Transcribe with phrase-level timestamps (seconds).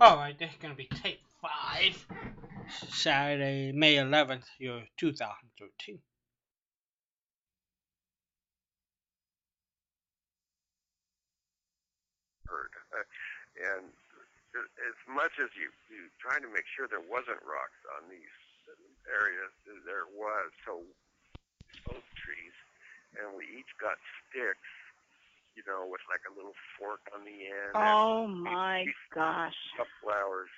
[0.00, 2.06] Alright, this is gonna be tape five.
[2.88, 5.98] Saturday, May 11th, year 2013.
[12.48, 12.74] heard.
[12.90, 13.04] Uh,
[13.76, 13.86] and
[14.56, 18.34] as much as you, you trying to make sure there wasn't rocks on these
[19.06, 19.52] areas,
[19.86, 20.48] there was.
[20.64, 20.82] So
[21.92, 22.56] oak trees,
[23.20, 24.70] and we each got sticks,
[25.56, 27.74] you know, with like a little fork on the end.
[27.74, 29.56] Oh my gosh.
[29.76, 30.50] cup flowers.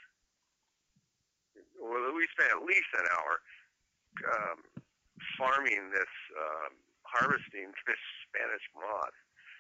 [1.81, 3.35] Well, we spent at least an hour
[4.33, 4.59] um,
[5.39, 9.15] farming this, um, harvesting this Spanish moss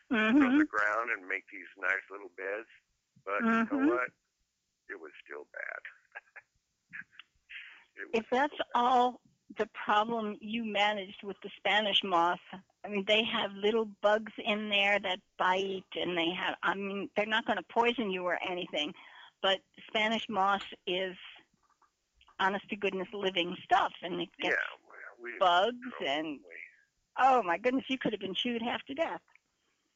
[0.09, 0.59] from Mhm.
[0.59, 2.69] the ground and make these nice little beds.
[3.25, 3.70] But you Mhm.
[3.73, 4.11] know what?
[4.89, 5.83] It was still bad.
[7.97, 9.20] was If that's all
[9.59, 12.41] the problem you managed with the Spanish moss,
[12.84, 17.08] I mean, they have little bugs in there that bite, and they have, I mean,
[17.16, 18.92] they're not going to poison you or anything,
[19.41, 21.14] but Spanish moss is,
[22.41, 26.41] honest to goodness, living stuff, and it gets well, we bugs, we- and
[27.19, 29.20] oh my goodness, you could have been chewed half to death.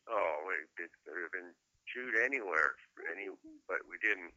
[0.08, 0.38] oh,
[0.78, 1.50] it could have been
[1.92, 2.74] chewed anywhere,
[3.10, 3.26] any,
[3.66, 4.30] but we didn't.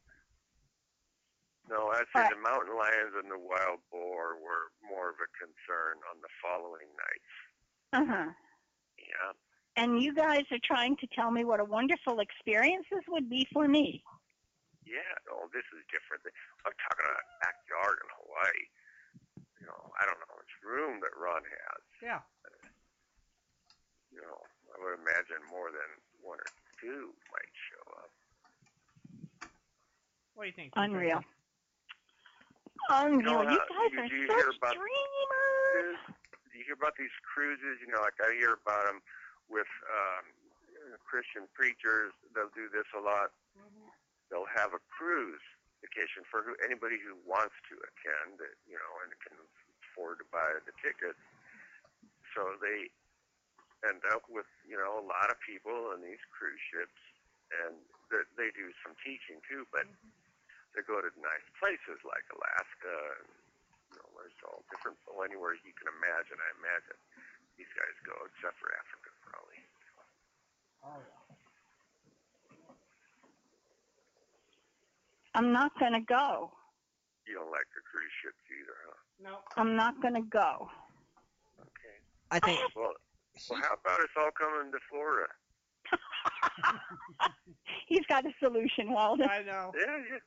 [1.70, 2.34] No, I'd say Alright.
[2.34, 6.90] the mountain lions and the wild boar were more of a concern on the following
[6.98, 7.34] nights.
[7.94, 8.30] Uh huh.
[8.98, 9.32] Yeah.
[9.76, 13.48] And you guys are trying to tell me what a wonderful experience this would be
[13.54, 14.04] for me.
[14.86, 16.26] Yeah, oh, this is different.
[16.66, 18.64] I'm talking about a backyard in Hawaii.
[19.62, 21.82] You know, I don't know how much room that Ron has.
[22.02, 22.22] Yeah.
[24.10, 24.42] You know,
[24.74, 25.90] I would imagine more than
[26.26, 28.12] one or two might show up.
[30.34, 30.74] What do you think?
[30.76, 31.22] Unreal.
[32.90, 33.44] Unreal.
[33.46, 36.00] know, You uh, guys did are you such hear about dreamers.
[36.60, 37.80] You hear about these cruises?
[37.80, 39.00] You know, like I hear about them
[39.48, 40.28] with um,
[41.08, 42.12] Christian preachers.
[42.36, 43.32] They'll do this a lot.
[44.28, 45.40] They'll have a cruise
[45.80, 48.44] vacation for who, anybody who wants to attend.
[48.68, 49.40] You know, and can
[49.88, 51.24] afford to buy the tickets.
[52.36, 52.92] So they
[53.88, 57.00] end up with you know a lot of people on these cruise ships,
[57.64, 57.80] and
[58.12, 59.64] they they do some teaching too.
[59.72, 59.88] But
[60.76, 63.24] they go to nice places like Alaska.
[63.24, 63.32] And,
[64.20, 64.98] you know, there's all different.
[65.08, 67.00] Well, anywhere you can imagine, I imagine
[67.56, 69.60] these guys go, except for Africa, probably.
[70.84, 71.36] Oh, yeah.
[75.36, 76.52] I'm not going to go.
[77.28, 78.98] You don't like the cruise ships either, huh?
[79.22, 79.40] No.
[79.56, 80.70] I'm not going to go.
[81.60, 82.00] Okay.
[82.32, 82.60] I think.
[82.76, 82.94] Well,
[83.50, 85.28] well, how about us all coming to Florida?
[87.88, 89.30] He's got a solution, Walden.
[89.30, 89.72] I know.
[89.80, 90.18] Yeah, yeah.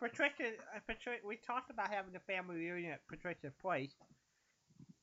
[0.00, 3.92] Patricia, uh, Patricia, we talked about having a family reunion at Patricia's place.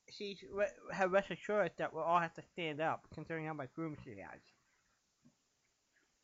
[0.10, 3.70] She's re- had rest assured that we'll all have to stand up, considering how much
[3.78, 4.40] room she has.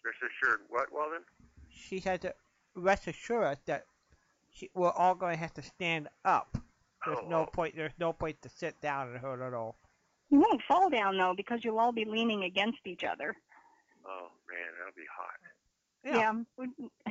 [0.03, 1.21] Rest assured, what, Walden?
[1.69, 2.33] She had to
[2.75, 3.85] rest assured that
[4.53, 6.57] she, we're all going to have to stand up.
[7.05, 7.45] There's Oh, no oh.
[7.45, 7.75] point.
[7.75, 9.77] There's no point to sit down in her little.
[10.29, 13.33] You won't fall down, though, because you'll all be leaning against each other.
[14.05, 16.45] Oh man, that'll be hot.
[17.05, 17.06] Yeah.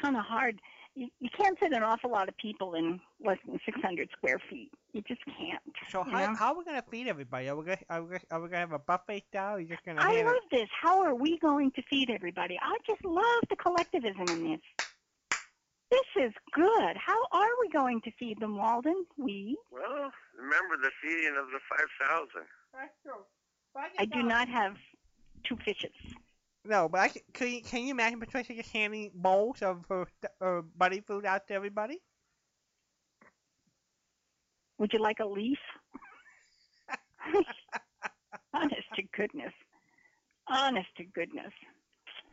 [0.00, 0.60] Kind of hard.
[0.94, 4.70] You, you can't fit an awful lot of people in less than 600 square feet.
[4.92, 5.62] You just can't.
[5.90, 6.34] So how, know?
[6.34, 7.48] how are we gonna feed everybody?
[7.48, 9.56] Are we gonna are we gonna, are we gonna have a buffet style?
[9.56, 10.68] Are you just gonna I hand it- love this.
[10.82, 12.58] How are we going to feed everybody?
[12.60, 14.86] I just love the collectivism in this.
[15.90, 16.96] This is good.
[16.96, 19.06] How are we going to feed them, Walden?
[19.16, 19.56] We?
[19.70, 22.46] Well, remember the feeding of the five thousand.
[22.74, 23.22] That's true.
[23.72, 24.76] But I do not have
[25.44, 25.92] two fishes.
[26.64, 29.94] No, but I can, can, you, can you imagine Patricia just handing bowls of uh,
[29.94, 32.00] her, st- her uh, buddy food out to everybody?
[34.78, 35.58] Would you like a leaf?
[38.54, 39.52] Honest to goodness.
[40.48, 41.52] Honest to goodness.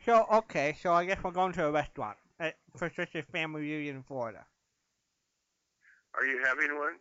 [0.04, 3.96] So okay, so I guess we're going to a restaurant uh, at Patricia's family reunion
[3.96, 4.44] in Florida.
[6.14, 6.94] Are you having one?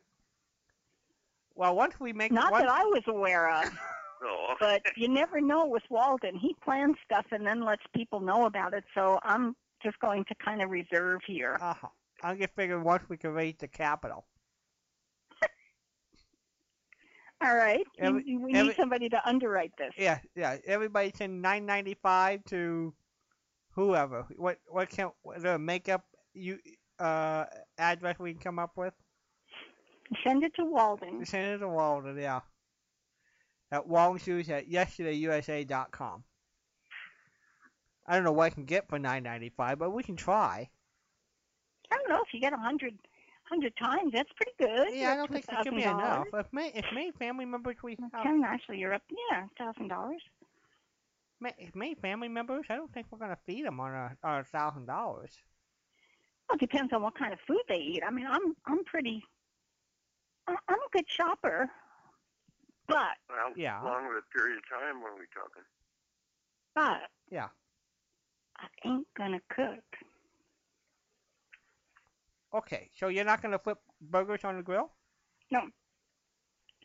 [1.56, 3.66] Well, once we make Not once, that I was aware of,
[4.26, 4.56] No.
[4.60, 6.36] but you never know with Walden.
[6.38, 8.84] He plans stuff and then lets people know about it.
[8.94, 11.58] So I'm just going to kind of reserve here.
[11.62, 11.88] uh-huh.
[12.24, 14.26] I just figured once we can raise the capital.
[17.44, 17.86] All right.
[18.00, 19.92] Every- you- we every- need somebody to underwrite this.
[19.98, 20.58] Yeah, yeah.
[20.66, 22.94] Everybody send nine ninety five to
[23.72, 24.26] whoever.
[24.38, 26.58] What what can what, the makeup you
[27.00, 27.46] uh
[27.78, 28.94] address we can come up with?
[30.24, 31.26] Send it to Walden.
[31.26, 32.40] Send it to Walden, yeah.
[33.76, 36.24] At Walden at yesterdayyusa.com.
[38.08, 40.70] I don't know what I can get for nine ninety five, but we can try.
[41.92, 42.98] I don't know if you get a hundred
[43.44, 44.14] hundred times.
[44.14, 44.96] That's pretty good.
[44.98, 46.28] Yeah, I don't think that could be enough.
[46.34, 49.02] If many, if many family members we have, actually, you're up.
[49.10, 50.22] Yeah, thousand dollars.
[51.42, 54.44] if many family members, I don't think we're gonna feed them on a on a
[54.46, 55.32] thousand dollars.
[56.54, 58.04] it depends on what kind of food they eat.
[58.08, 59.22] I mean, I'm I'm pretty.
[60.48, 61.70] I'm a good shopper,
[62.88, 63.82] but How Yeah.
[63.82, 65.64] long of a period of time were we talking?
[66.74, 67.50] but Yeah.
[68.58, 69.84] I ain't gonna cook.
[72.54, 74.92] Okay, so you're not gonna flip burgers on the grill?
[75.52, 75.70] No,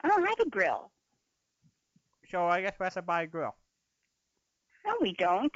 [0.03, 0.91] I don't have a grill.
[2.29, 3.57] So I guess we have to buy a grill.
[4.85, 5.53] No, we don't.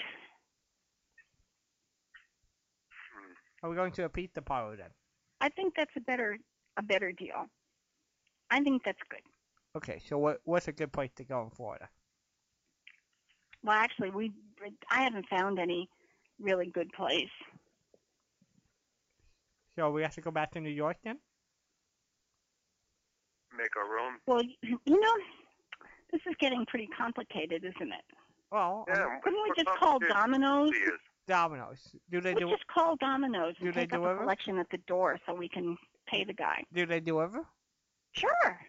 [3.12, 3.32] Hmm.
[3.62, 4.90] Are we going to a pizza parlor then?
[5.40, 6.38] I think that's a better
[6.76, 7.48] a better deal.
[8.50, 9.22] I think that's good.
[9.76, 11.88] Okay, so what what's a good place to go in Florida?
[13.62, 14.32] Well, actually, we
[14.90, 15.88] I haven't found any
[16.40, 17.30] really good place.
[19.76, 21.18] So we have to go back to New York then?
[23.56, 24.14] Make our own.
[24.26, 25.14] Well, you know,
[26.12, 28.04] this is getting pretty complicated, isn't it?
[28.52, 29.18] Well, um, Yeah.
[29.22, 30.70] Couldn't we just call complicated Domino's?
[30.70, 31.00] is.
[31.26, 31.96] Domino's.
[32.10, 34.68] Do they We do just call Domino's Do and they take up a collection at
[34.70, 36.62] the door so we can pay the guy.
[36.72, 37.46] do they deliver?
[38.12, 38.60] Sure.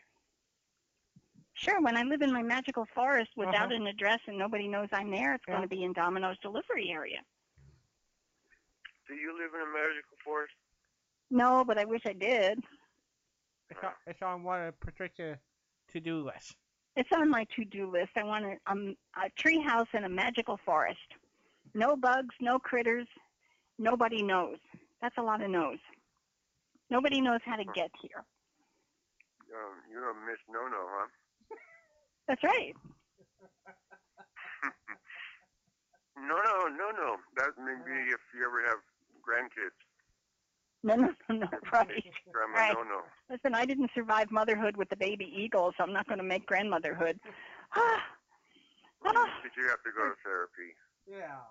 [1.55, 1.81] Sure.
[1.81, 3.75] When I live in my magical forest without Uh-huh.
[3.75, 7.21] an address and nobody knows I'm there, it's going to be in Domino's delivery area.
[9.07, 10.53] Do you live in a magical forest?
[11.31, 12.63] No, but I wish I did.
[13.69, 15.37] It's on, it's on one of Patricia's
[15.91, 16.55] to-do list.
[16.95, 18.11] It's on my to-do list.
[18.15, 21.13] I want a, um, a tree house in a magical forest.
[21.73, 23.07] No bugs, no critters.
[23.77, 24.57] Nobody knows.
[25.01, 25.79] That's a lot of no's.
[26.89, 28.23] Nobody knows how to get here.
[29.53, 31.07] Um, you're a Miss No No, huh?
[32.27, 32.73] That's right.
[36.17, 37.15] No, no, no, no.
[37.35, 38.79] That maybe if you ever have
[39.21, 39.75] grandkids.
[40.81, 42.03] No, no, no, no, right.
[42.31, 42.73] Grandma Right.
[42.73, 43.01] No No.
[43.29, 46.45] Listen, I didn't survive motherhood with the baby eagle, so I'm not going to make
[46.45, 47.19] grandmotherhood.
[47.75, 48.01] Ah,
[49.05, 49.29] Ah.
[49.43, 50.73] Did you have to go to therapy?
[51.05, 51.41] Yeah.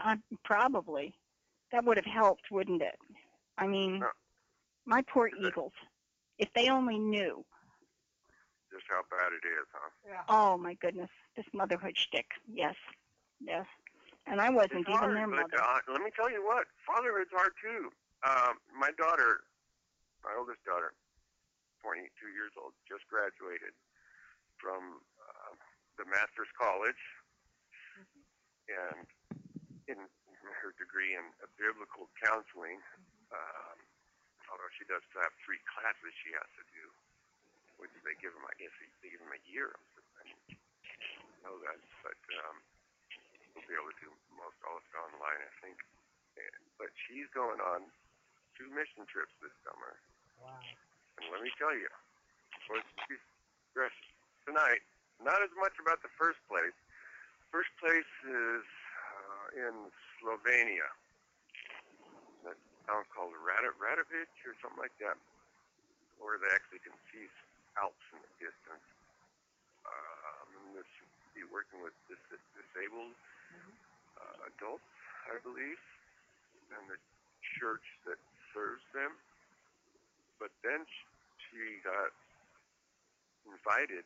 [0.00, 1.14] I, probably.
[1.72, 2.98] That would have helped, wouldn't it?
[3.58, 4.08] I mean, No.
[4.84, 5.72] my poor eagles.
[6.38, 7.44] If they only knew.
[8.72, 9.90] Just how bad it is, huh?
[10.04, 10.22] Yeah.
[10.28, 12.26] Oh my goodness, this motherhood shtick.
[12.50, 12.74] Yes,
[13.38, 13.66] yes.
[14.26, 15.62] And I wasn't It's even hard, their but mother.
[15.62, 17.94] uh, let me tell you what, fatherhood's hard too.
[18.26, 19.46] Um, my daughter,
[20.26, 20.98] my oldest daughter,
[21.86, 23.70] 22 years old, just graduated
[24.58, 25.54] from uh,
[25.94, 26.98] the Master's College,
[28.66, 29.06] and
[29.86, 29.94] in
[30.58, 31.22] her degree in
[31.54, 32.82] biblical counseling.
[33.30, 33.78] Um,
[34.50, 36.84] although she does have three classes she has to do,
[37.80, 39.76] which they give them, I guess they give them a year.
[40.18, 40.60] I didn't
[41.44, 42.56] know that, but um,
[43.54, 45.78] we'll be able to do most all of it online, I think.
[46.76, 47.88] But she's going on
[48.56, 49.96] two mission trips this summer,
[50.40, 50.60] Wow.
[51.20, 51.88] and let me tell you,
[52.68, 52.76] for
[53.72, 53.92] stress
[54.44, 54.84] tonight,
[55.24, 56.76] not as much about the first place.
[57.48, 59.74] First place is uh, in
[60.20, 60.88] Slovenia.
[62.44, 65.16] That town called Rad- Radovic or something like that,
[66.20, 67.24] where they actually can see
[67.76, 68.86] Alps in the distance.
[69.84, 73.12] Um, this should be working with dis- disabled
[74.16, 74.88] uh, adults,
[75.28, 75.80] I believe,
[76.72, 76.98] and the
[77.60, 78.18] church that
[78.52, 79.12] serves them.
[80.40, 82.12] But then she got
[83.48, 84.04] invited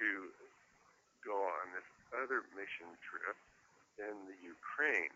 [0.00, 0.08] to
[1.24, 3.36] go on this other mission trip
[4.00, 5.12] in the Ukraine.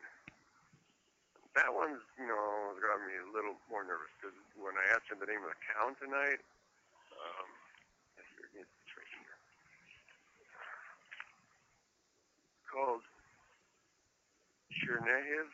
[1.57, 5.17] That one's, you know, got me a little more nervous because when I asked her
[5.17, 6.43] the name of the town tonight,
[7.25, 7.49] um,
[8.21, 9.37] here, it's right here.
[12.69, 13.05] Called
[14.85, 15.49] Chernihiv,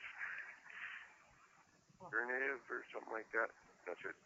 [2.10, 3.54] Chernihiv or something like that.
[3.86, 4.16] That's it.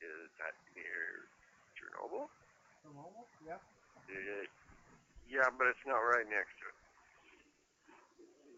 [0.00, 1.28] Is that near
[1.76, 2.28] Chernobyl?
[3.44, 3.60] Yep.
[4.08, 4.48] It,
[5.28, 6.78] yeah, but it's not right next to it.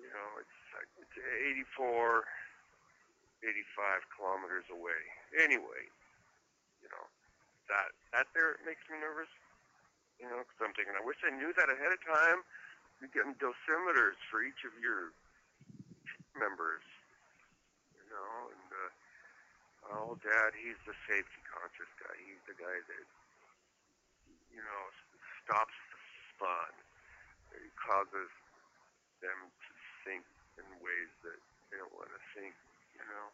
[0.02, 1.16] You know, it's like it's
[1.70, 2.26] 84,
[3.46, 5.00] 85 kilometers away.
[5.38, 5.82] Anyway,
[6.82, 7.06] you know,
[7.68, 9.30] that that there makes me nervous.
[10.16, 12.40] You know, because I'm thinking, I wish I knew that ahead of time.
[13.04, 15.12] You're getting dosimeters for each of your
[16.32, 16.80] members.
[17.92, 18.90] You know, and uh,
[19.92, 22.16] oh, Dad, he's the safety conscious guy.
[22.24, 23.06] He's the guy that
[24.56, 24.82] you know,
[25.44, 26.00] stops the
[26.32, 26.72] spun.
[27.52, 28.32] It causes
[29.20, 29.72] them to
[30.08, 30.24] think
[30.56, 31.36] in ways that
[31.68, 32.56] they don't want to think,
[32.96, 33.28] you know.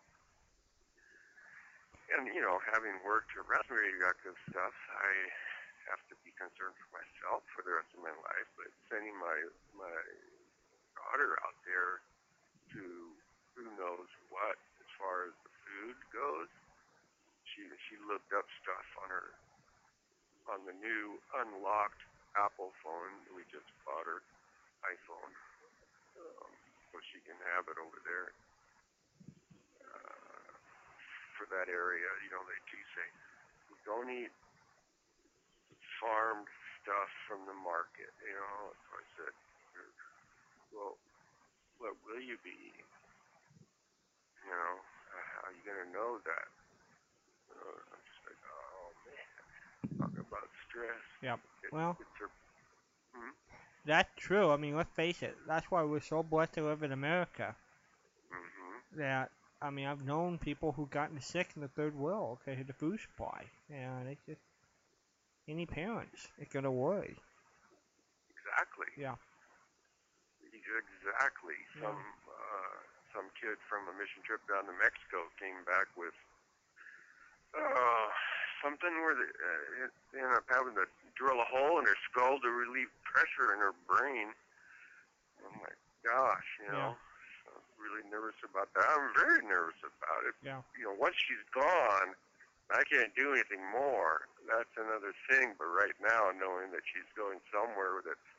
[2.12, 5.12] And, you know, having worked around radioactive stuff, I
[5.88, 9.38] have to be concerned for myself for the rest of my life, but sending my,
[9.72, 10.00] my
[10.92, 12.04] daughter out there
[12.76, 12.84] to
[13.56, 16.52] who knows what as far as the food goes,
[17.48, 19.32] she, she looked up stuff on her
[20.50, 22.02] on the new unlocked
[22.34, 23.14] Apple phone.
[23.32, 24.20] We just bought her
[24.82, 25.32] iPhone,
[26.18, 26.52] um,
[26.90, 28.34] so she can have it over there.
[31.42, 32.06] For that area.
[32.22, 33.06] You know, they do say,
[33.82, 34.30] don't eat
[35.98, 36.46] farmed
[36.78, 38.14] stuff from the market.
[38.22, 39.34] You know, so I said,
[40.70, 40.94] well,
[41.82, 42.90] what will you be eating?
[44.46, 44.74] You know,
[45.10, 46.46] how are you going to know that?
[47.50, 49.26] Uh, I'm just like, oh man,
[49.98, 51.02] talk about stress.
[51.26, 51.38] Yep.
[51.66, 53.34] It, Well- a, hmm?
[53.82, 54.54] That's true.
[54.54, 55.34] I mean, let's face it.
[55.46, 57.56] That's why we're so blessed to live in America.
[58.30, 59.00] Mm-hmm.
[59.02, 59.30] That
[59.62, 62.72] I mean, I've known people who gotten sick in the third world because of the
[62.72, 63.46] food supply.
[63.70, 64.42] And it's just
[65.46, 67.14] any parents is gonna worry.
[68.34, 68.90] Exactly.
[68.98, 69.14] Yeah.
[70.42, 71.54] Exactly.
[71.78, 71.86] Yeah.
[71.86, 72.74] Some uh,
[73.14, 76.14] some kid from a mission trip down to Mexico came back with
[77.54, 78.08] uh,
[78.66, 82.42] something where they uh, they ended up having to drill a hole in her skull
[82.42, 84.34] to relieve pressure in her brain.
[85.46, 85.70] Oh my
[86.02, 86.98] gosh, you know.
[86.98, 87.11] I'm
[87.82, 88.86] really nervous about that.
[88.86, 90.34] I'm very nervous about it.
[90.46, 90.62] Yeah.
[90.78, 92.14] You know, once she's gone,
[92.70, 94.30] I can't do anything more.
[94.46, 95.58] That's another thing.
[95.58, 98.30] But right now, knowing that she's going somewhere that's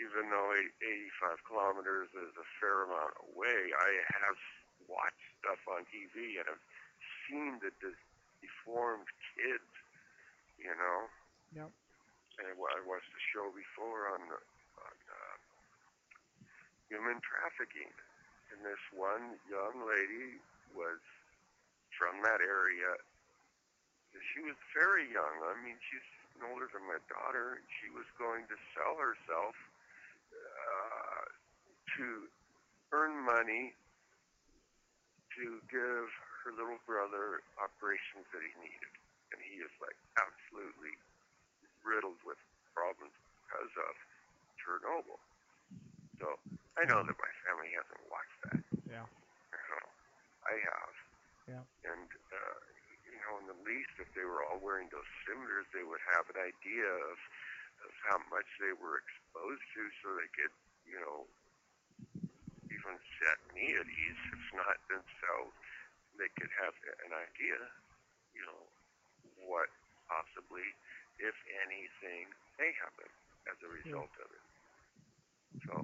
[0.00, 3.90] even though 85 kilometers is a fair amount away, I
[4.24, 4.40] have
[4.88, 6.66] watched stuff on TV and I've
[7.28, 8.08] seen the dis-
[8.40, 9.06] deformed
[9.36, 9.70] kids,
[10.56, 10.98] you know.
[11.52, 11.70] Yep.
[12.40, 15.36] And I watched the show before on, on uh,
[16.88, 17.92] human trafficking,
[18.50, 20.42] and this one young lady
[20.74, 20.98] was
[21.94, 22.98] from that area.
[24.34, 25.34] She was very young.
[25.46, 26.06] I mean, she's
[26.42, 27.62] older than my daughter.
[27.78, 29.54] She was going to sell herself
[30.34, 31.24] uh,
[31.98, 32.06] to
[32.90, 33.76] earn money
[35.38, 36.08] to give
[36.42, 38.92] her little brother operations that he needed.
[39.30, 40.98] And he is like absolutely
[41.86, 42.40] riddled with
[42.74, 43.14] problems
[43.46, 43.94] because of
[44.58, 45.22] Chernobyl.
[46.20, 46.36] So
[46.76, 48.60] I know that my family hasn't watched that.
[48.84, 49.08] Yeah.
[49.08, 49.86] Know,
[50.44, 50.94] I have.
[51.48, 51.64] Yeah.
[51.88, 52.56] And, uh,
[53.08, 56.28] you know, in the least, if they were all wearing those dosimeters, they would have
[56.28, 57.16] an idea of,
[57.88, 61.24] of how much they were exposed to so they could, you know,
[62.68, 65.56] even set me at ease, if not themselves,
[66.20, 66.76] they could have
[67.08, 67.56] an idea,
[68.36, 68.62] you know,
[69.48, 69.72] what
[70.06, 70.68] possibly,
[71.16, 71.34] if
[71.64, 72.28] anything,
[72.60, 73.08] may happen
[73.48, 74.44] as a result of it.
[75.66, 75.74] So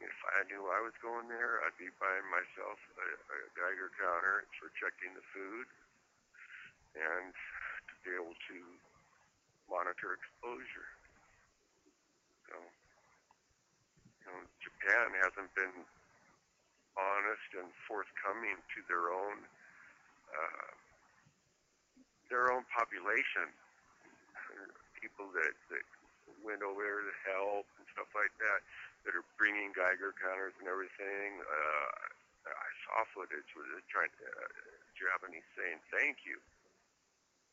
[0.00, 4.44] if I knew I was going there, I'd be buying myself a, a Geiger counter
[4.60, 5.66] for checking the food
[6.96, 8.58] and to be able to
[9.68, 10.90] monitor exposure.
[12.48, 12.56] So,
[14.20, 15.76] you know, Japan hasn't been
[16.96, 19.44] honest and forthcoming to their own
[20.32, 20.72] uh,
[22.28, 23.46] their own population,
[24.98, 25.84] people that that
[26.42, 28.60] went over there to help and stuff like that,
[29.06, 31.38] that are bringing Geiger counters and everything.
[31.40, 34.50] Uh, I saw footage with it trying uh,
[34.98, 36.42] Japanese saying thank you,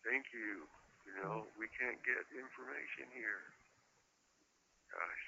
[0.01, 0.65] thank you.
[1.05, 3.43] You know, we can't get information here.
[4.89, 5.25] Gosh.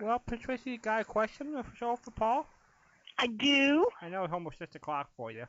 [0.00, 2.46] Well, Patricia, you got a question or so for Paul?
[3.18, 3.86] I do.
[4.00, 5.44] I know it's almost six o'clock for you.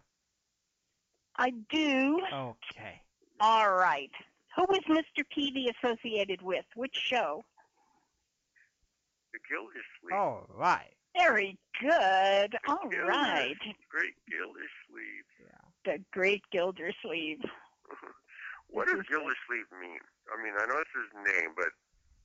[1.37, 2.21] I do.
[2.33, 3.01] Okay.
[3.39, 4.11] All right.
[4.55, 5.23] Who is Mr.
[5.35, 6.65] Peavey associated with?
[6.75, 7.43] Which show?
[9.35, 10.13] The Gildersleeve.
[10.17, 10.93] All right.
[11.17, 12.55] Very good.
[12.67, 13.55] All Gilder- right.
[13.89, 15.25] Great Gildersleeve.
[15.83, 17.39] The Great Gildersleeve.
[18.69, 19.99] what does Gildersleeve mean?
[20.33, 21.67] I mean, I know it's his name, but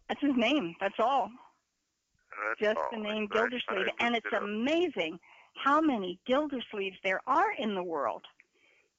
[0.08, 0.74] That's his name.
[0.80, 1.30] That's all.
[2.46, 2.88] that's Just all.
[2.92, 3.88] the name I- I- I Gildersleeve.
[3.98, 5.18] And it's it amazing
[5.56, 8.24] how many Gildersleeves there are in the world.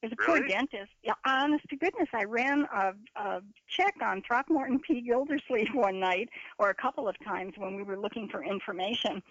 [0.02, 0.92] There's a poor dentist.
[1.04, 5.02] Yeah, honest to goodness, I ran a, a check on Throckmorton P.
[5.02, 9.22] Gildersleeve one night, or a couple of times when we were looking for information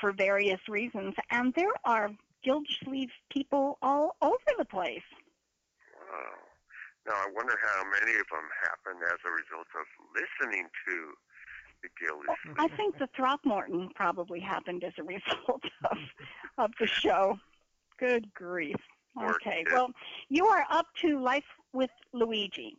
[0.00, 2.12] for various reasons, and there are
[2.44, 5.02] Gildersleeve people all over the place.
[5.98, 6.36] Wow.
[7.06, 11.12] Now I wonder how many of them happened as a result of listening to
[11.82, 12.56] the Gildersleeve.
[12.56, 15.98] I think the Throckmorton probably happened as a result of,
[16.56, 17.40] of the show.
[17.98, 18.76] Good grief.
[19.18, 19.90] Okay, well,
[20.28, 22.78] you are up to Life with Luigi.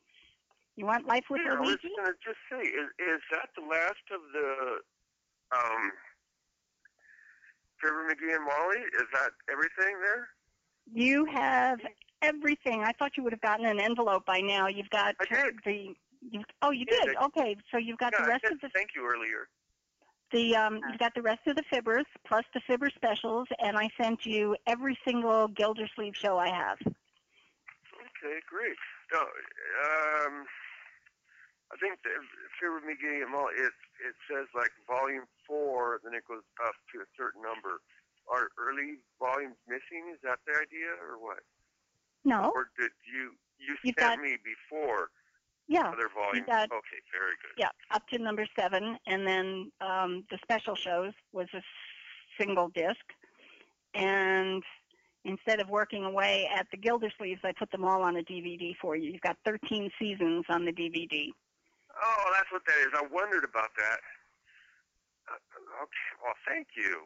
[0.75, 4.03] You want Life with yeah, I was gonna just say, is, is that the last
[4.11, 4.77] of the
[5.55, 5.91] um
[7.81, 8.77] Fibber McGee and Molly?
[8.77, 10.29] Is that everything there?
[10.93, 11.79] You have
[12.21, 12.83] everything.
[12.83, 14.67] I thought you would have gotten an envelope by now.
[14.67, 15.55] You've got I did.
[15.65, 15.93] the.
[16.31, 17.15] You, oh, you Yeah, did.
[17.17, 19.47] I- Okay, so you've got yeah, the rest I said of the thank you earlier.
[20.31, 20.79] The um.
[20.89, 24.55] You've got the rest of the fibbers plus the fibber specials, and I sent you
[24.67, 26.77] every single Gildersleeve show I have.
[26.81, 28.77] Okay, great.
[29.11, 30.45] No, um,
[31.71, 32.15] I think the
[32.59, 33.55] Fibber McGee and Molly.
[33.57, 33.73] It
[34.07, 37.81] it says like volume four, then it goes up to a certain number.
[38.31, 40.13] Are early volumes missing?
[40.13, 41.43] Is that the idea, or what?
[42.23, 42.51] No.
[42.53, 45.09] or did you you sent me before
[45.67, 45.87] Yeah.
[45.87, 46.45] other volumes?
[46.47, 47.53] got- okay, very good.
[47.57, 51.61] Yeah, up to number seven, and then um, the special shows was a
[52.39, 53.05] single disc.
[53.93, 54.63] And
[55.25, 58.95] instead of working away at the Gildersleeves, I put them all on a DVD for
[58.95, 59.11] you.
[59.11, 61.29] You've got 13 seasons on the DVD.
[62.03, 62.91] Oh, that's what that is.
[62.95, 63.99] I wondered about that.
[65.29, 67.01] Uh, okay, well, thank you.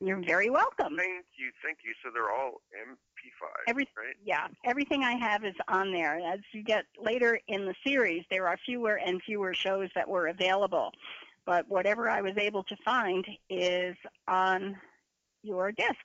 [0.00, 0.96] You're very welcome.
[0.96, 1.94] Thank you, thank you.
[2.02, 4.14] So they're all MP5, Every- right?
[4.22, 6.18] Yeah, everything I have is on there.
[6.18, 10.28] As you get later in the series, there are fewer and fewer shows that were
[10.28, 10.92] available.
[11.46, 13.96] But whatever I was able to find is
[14.28, 14.76] on
[15.42, 16.04] your disc.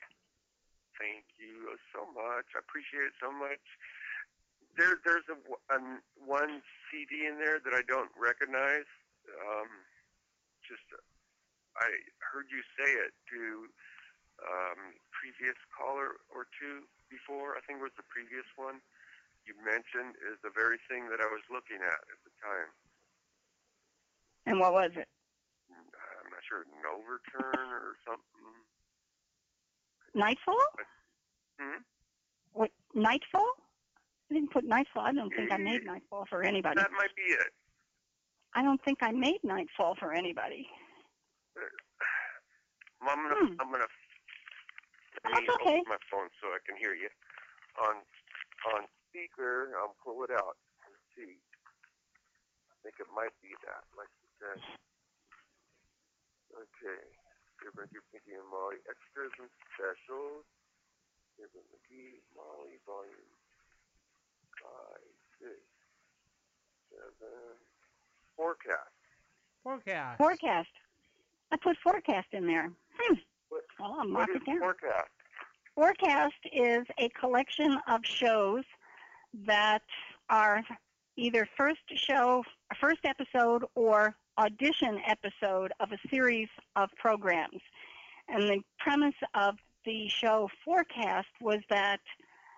[0.99, 2.45] Thank you so much.
[2.55, 3.63] I appreciate it so much.
[4.77, 5.39] There, there's a,
[5.73, 5.79] a
[6.25, 8.87] one CD in there that I don't recognize.
[9.27, 9.67] Um,
[10.67, 10.83] just,
[11.77, 11.89] I
[12.23, 13.69] heard you say it to
[14.41, 17.57] um, previous caller or two before.
[17.57, 18.81] I think it was the previous one.
[19.45, 22.69] You mentioned is the very thing that I was looking at at the time.
[24.45, 25.07] And what was it?
[25.69, 28.45] I'm not sure, Noverturn or something.
[30.15, 30.65] Nightfall?
[31.59, 31.81] Hmm?
[32.53, 33.49] What Nightfall?
[34.29, 35.03] I didn't put Nightfall.
[35.03, 36.75] I don't think I made Nightfall for anybody.
[36.79, 37.47] That might be it.
[38.53, 40.67] I don't think I made Nightfall for anybody.
[42.99, 43.55] Well, I'm gonna, Hmm.
[43.59, 43.91] I'm gonna.
[45.23, 45.79] Let That's me okay.
[45.83, 47.09] open my phone so I can hear you.
[47.79, 47.95] On,
[48.75, 50.55] on speaker, I'll pull it out.
[50.87, 51.39] Let's see.
[52.71, 54.59] I think it might be that, like you said.
[56.55, 57.03] Okay.
[57.59, 60.47] Fibber, McGee, and Molly extras and specials.
[61.35, 63.31] Fibber, McGee, Molly, volume
[64.59, 65.07] five,
[65.39, 65.59] six,
[66.91, 67.55] seven.
[68.35, 68.95] Forecast.
[69.63, 70.17] Forecast.
[70.17, 70.75] Forecast.
[71.51, 72.71] I put forecast in there.
[72.99, 73.15] Hmm.
[73.49, 74.59] What- Well, I'll mark is it down.
[74.59, 75.09] forecast?
[75.75, 78.63] Forecast is a collection of shows
[79.45, 79.83] that
[80.29, 80.63] are
[81.15, 82.43] either first show,
[82.79, 87.61] first episode, or audition episode of a series of programs.
[88.27, 91.99] And the premise of the show Forecast was that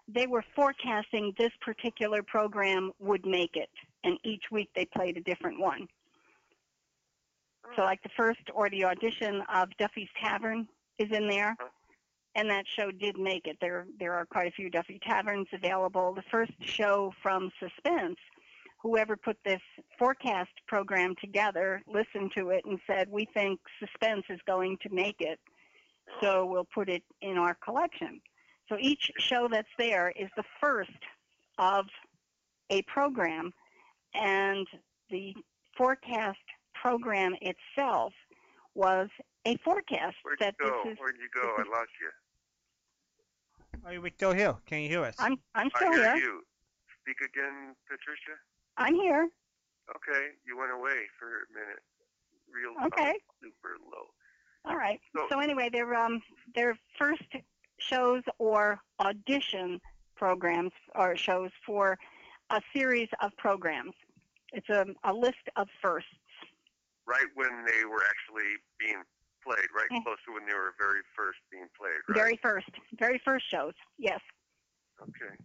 [0.07, 3.69] they were forecasting this particular program would make it,
[4.03, 5.87] and each week they played a different one.
[7.75, 11.55] So like the first or the audition of Duffy's Tavern is in there.
[11.59, 11.67] Uh-huh.
[12.35, 13.57] And that show did make it.
[13.59, 16.13] There there are quite a few Duffy Taverns available.
[16.13, 18.15] The first show from Suspense,
[18.81, 19.59] whoever put this
[19.99, 25.17] forecast program together listened to it and said, We think Suspense is going to make
[25.19, 25.39] it.
[26.21, 28.21] So we'll put it in our collection.
[28.69, 30.89] So each show that's there is the first
[31.57, 31.85] of
[32.69, 33.51] a program
[34.13, 34.65] and
[35.09, 35.35] the
[35.77, 36.39] forecast
[36.81, 38.13] program itself
[38.75, 39.09] was
[39.45, 40.81] a forecast Where'd that you go?
[40.83, 41.47] this is Where'd you go?
[41.57, 42.09] I lost you.
[43.85, 44.55] Are we still here?
[44.65, 45.15] Can you hear us?
[45.19, 46.23] I'm I'm I still hear here.
[46.23, 46.41] you.
[47.01, 48.35] Speak again, Patricia.
[48.77, 49.29] I'm here.
[49.95, 51.81] Okay, you went away for a minute.
[52.53, 53.13] Real Okay.
[53.13, 54.07] low, super low.
[54.65, 54.99] All right.
[55.15, 56.21] So- So anyway, they're um
[56.55, 57.23] they're first
[57.79, 59.79] shows or audition
[60.15, 61.97] programs or shows for
[62.51, 63.93] a series of programs.
[64.53, 66.09] It's a a list of firsts.
[67.11, 69.03] Right when they were actually being
[69.43, 70.03] played, right Mm.
[70.07, 72.15] close to when they were very first being played, right?
[72.15, 73.73] Very first, very first shows.
[73.97, 74.21] Yes.
[75.01, 75.35] Okay.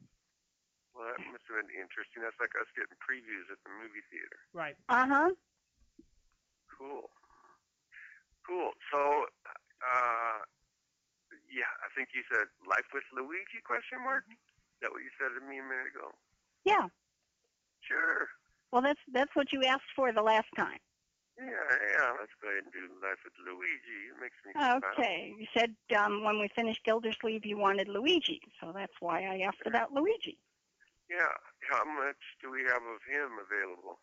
[0.95, 2.23] Well, that must have been interesting.
[2.23, 4.39] That's like us getting previews at the movie theater.
[4.53, 4.77] Right.
[4.89, 5.31] Uh huh.
[6.71, 7.11] Cool.
[8.47, 8.71] Cool.
[8.93, 9.27] So,
[9.83, 10.39] uh,
[11.51, 14.23] yeah, I think you said Life with Luigi, question mark?
[14.31, 14.39] Is
[14.83, 16.15] that what you said to me a minute ago?
[16.65, 16.87] Yeah.
[17.81, 18.29] Sure.
[18.71, 20.79] Well, that's that's what you asked for the last time.
[21.39, 24.09] Yeah, yeah, let's go ahead and do Life with Luigi.
[24.09, 24.81] It makes me smile.
[24.93, 25.35] Okay.
[25.39, 29.67] You said um, when we finished Gildersleeve, you wanted Luigi, so that's why I asked
[29.67, 30.39] about Luigi.
[31.11, 31.29] Yeah.
[31.71, 33.99] How much do we have of him available?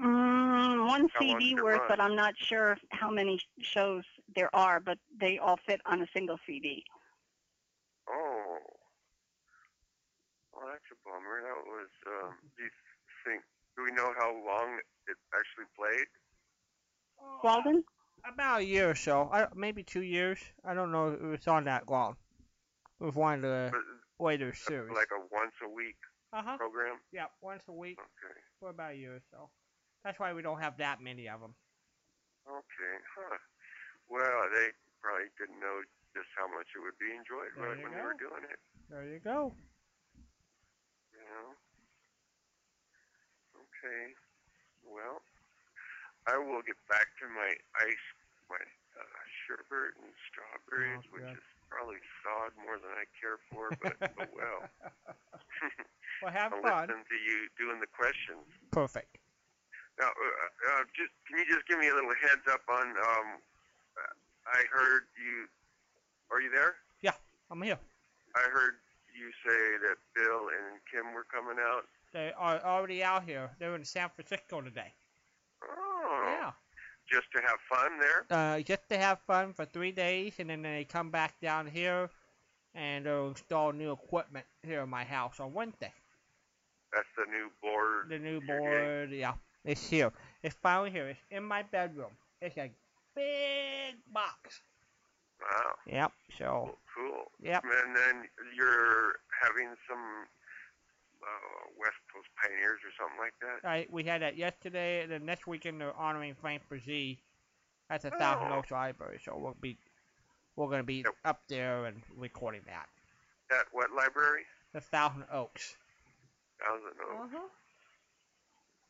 [0.00, 1.88] Mm, one How CD worth, run?
[1.88, 6.06] but I'm not sure how many shows there are, but they all fit on a
[6.12, 6.84] single CD.
[8.08, 8.58] Oh.
[10.52, 11.42] Well, that's a bummer.
[11.42, 12.70] That was, um, do you
[13.24, 13.42] think,
[13.76, 16.06] do we know how long it actually played?
[17.42, 17.84] Walden?
[18.24, 19.30] About a year or so.
[19.32, 20.38] I, maybe two years.
[20.64, 22.16] I don't know if it was on that long.
[23.00, 23.84] It was one of the Was
[24.18, 24.90] later series.
[24.96, 25.96] like a once a week
[26.32, 26.56] Uh huh.
[26.56, 26.98] program?
[27.12, 28.34] Yeah, once a week Okay.
[28.58, 29.50] for about a year or so.
[30.02, 31.54] That's why we don't have that many of them.
[32.48, 32.94] Okay.
[33.14, 33.38] Huh.
[34.08, 34.70] Well, they
[35.02, 35.82] probably didn't know
[36.14, 38.58] just how much it would be enjoyed There right you when they were doing it.
[38.90, 39.52] There you go.
[41.12, 41.54] You know.
[43.76, 44.14] Okay.
[44.86, 45.20] Well,
[46.26, 47.50] I will get back to my
[47.82, 48.06] ice,
[48.48, 48.62] my
[48.96, 53.94] uh, sherbet and strawberries, Oh, which is probably sod more than I care for, but
[54.20, 54.60] oh well.
[56.24, 56.88] Well, have I'll fun.
[56.88, 58.48] listen to you doing the questions.
[58.72, 59.20] Perfect.
[60.00, 62.88] Now, uh, uh, just can you just give me a little heads up on?
[62.96, 63.28] Um,
[64.48, 65.44] I heard you.
[66.32, 66.80] Are you there?
[67.04, 67.20] Yeah,
[67.52, 67.76] I'm here.
[68.32, 68.80] I heard
[69.12, 71.84] you say that Bill and Kim were coming out.
[72.16, 73.50] They are already out here.
[73.58, 74.94] They're in San Francisco today.
[75.62, 76.52] Oh, Yeah.
[77.10, 78.24] just to have fun there.
[78.30, 82.08] Uh, just to have fun for three days, and then they come back down here,
[82.74, 85.92] and they'll install new equipment here in my house on Wednesday.
[86.90, 88.08] That's the new board.
[88.08, 90.10] The new board, yeah, it's here.
[90.42, 91.08] It's finally here.
[91.10, 92.16] It's in my bedroom.
[92.40, 92.72] It's a
[93.14, 94.62] big box.
[95.42, 96.12] Wow, Yep.
[96.38, 97.30] So, cool.
[97.42, 97.62] yep.
[97.62, 100.26] And then you're having some
[101.26, 103.66] uh, West Coast pioneers or something like that.
[103.66, 107.18] Right, we had that yesterday, and then next weekend they're honoring Frank Bresee
[107.90, 108.56] at the Thousand Oh.
[108.58, 109.20] Oaks Library.
[109.24, 109.76] So we'll be,
[110.54, 111.14] we're gonna be Yep.
[111.24, 112.88] up there and recording that.
[113.50, 114.44] At what library?
[114.72, 115.76] The Thousand Oaks.
[116.60, 117.34] Thousand Oaks.
[117.34, 117.48] Uh-huh.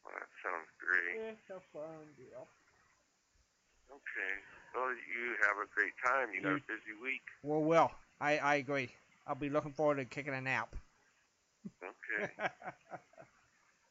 [0.04, 1.20] Well, that sounds great.
[1.32, 2.46] It's a fun deal.
[3.90, 4.32] Okay.
[4.74, 6.28] Well, you have a great time.
[6.34, 7.22] You got a busy week.
[7.42, 8.90] Well, well, I I agree.
[9.26, 10.74] I'll be looking forward to kicking a nap.
[11.82, 12.32] Okay.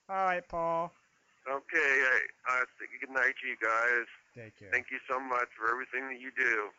[0.09, 0.91] All right, Paul.
[1.49, 1.77] okay.
[1.77, 4.07] I, I think good night to you guys.
[4.35, 4.69] Take care.
[4.71, 6.69] Thank you so much for everything that you do.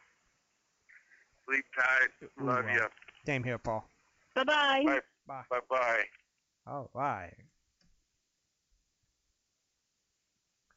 [1.47, 2.29] Sleep tight.
[2.41, 2.75] Ooh, Love wow.
[2.75, 2.87] you.
[3.25, 3.89] Same here, Paul.
[4.35, 4.83] Bye bye.
[4.85, 5.01] Bye.
[5.27, 5.43] Bye.
[5.51, 6.03] Bye bye.
[6.67, 7.35] All right.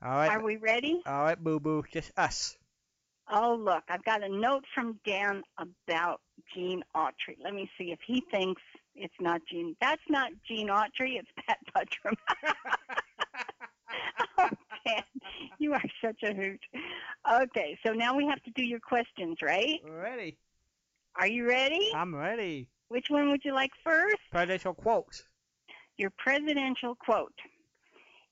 [0.02, 0.32] All right.
[0.32, 1.02] Are we ready?
[1.06, 1.84] All right, Boo Boo.
[1.92, 2.58] Just us.
[3.32, 6.22] Oh, look, I've got a note from Dan about
[6.54, 7.36] Gene Autry.
[7.44, 8.62] Let me see if he thinks
[9.00, 9.76] it's not Gene.
[9.82, 11.18] That's not Gene Autry.
[11.20, 12.16] It's Pat Buttram.
[14.38, 14.50] oh,
[14.86, 15.04] Dan,
[15.58, 16.60] you are such a hoot.
[17.44, 19.80] Okay, so now we have to do your questions, right?
[19.88, 20.38] ready.
[21.20, 21.92] Are you ready?
[21.96, 22.68] I'm ready.
[22.90, 24.18] Which one would you like first?
[24.32, 25.24] Presidential quotes.
[25.98, 27.34] Your presidential quote.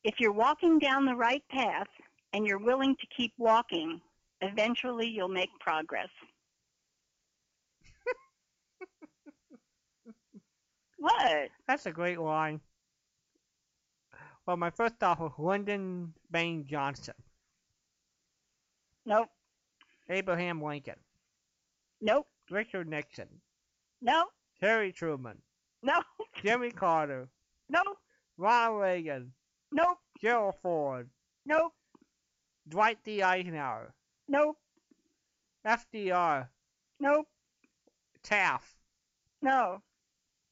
[0.04, 1.88] If you're walking down the right path
[2.34, 4.00] and you're willing to keep walking,
[4.42, 6.10] eventually you'll make progress.
[10.98, 11.50] What?
[11.68, 12.60] That's a great line.
[14.46, 17.16] Well, my first thought was Lyndon Baines Johnson,
[19.06, 19.30] Nope.
[20.10, 20.96] Abraham Lincoln,
[22.02, 22.28] Nope.
[22.50, 23.28] Richard Nixon,
[24.02, 24.30] Nope.
[24.62, 25.38] Harry Truman,
[25.84, 26.06] Nope.
[26.42, 27.28] Jimmy Carter,
[27.70, 27.98] Nope.
[28.38, 29.34] Ronald Reagan,
[29.72, 29.98] Nope.
[30.22, 31.10] Gerald Ford,
[31.46, 31.74] Nope.
[32.70, 33.22] Dwight D.
[33.22, 33.94] Eisenhower,
[34.30, 34.58] Nope.
[35.66, 36.48] FDR,
[37.02, 37.28] Nope.
[38.24, 38.76] Taft,
[39.42, 39.82] No.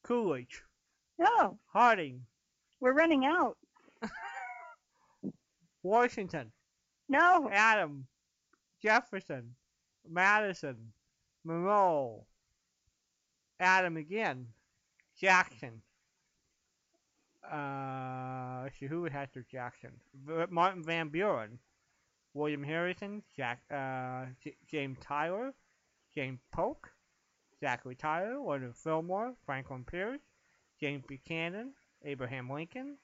[0.06, 0.64] Coolidge,
[1.18, 1.58] No.
[1.74, 2.22] Harding,
[2.80, 3.58] We're running out.
[5.84, 6.52] Washington,
[7.10, 7.50] No.
[7.52, 8.08] Adam,
[8.82, 9.56] Jefferson,
[10.10, 10.92] Madison,
[11.44, 12.26] Monroe,
[13.60, 14.48] Adam again,
[15.20, 15.82] Jackson.
[17.52, 19.92] Uh, let's see who has after Jackson.
[20.26, 21.60] V- Martin Van Buren,
[22.34, 25.54] William Harrison, Jack, uh, J- James Tyler,
[26.14, 26.90] James Polk,
[27.66, 30.22] Zachary Tyler, Leonard Fillmore, Franklin Pierce,
[30.80, 31.72] James Buchanan,
[32.04, 32.96] Abraham Lincoln,